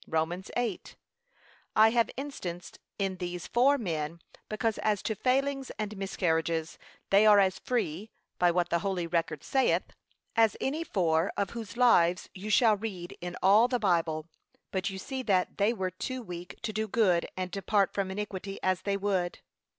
[0.07, 0.41] (Rom.
[0.57, 0.95] 8)
[1.75, 6.79] I have instanced in these four men, because as to failings and miscarriages
[7.11, 8.09] they are as free
[8.39, 9.93] by what the holy record saith
[10.35, 14.25] as any four of whose lives you shall read in all the Bible;
[14.71, 18.57] but you see that they were too weak to do good and depart from iniquity
[18.63, 19.37] as they would.